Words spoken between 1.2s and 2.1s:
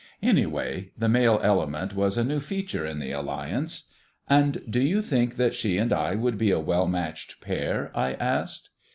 element